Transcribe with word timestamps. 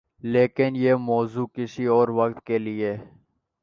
لیکن 0.23 0.75
یہ 0.75 0.95
موضوع 0.95 1.45
کسی 1.53 1.85
اور 1.85 2.07
وقت 2.07 2.45
کے 2.45 2.57
لئے۔ 2.57 2.97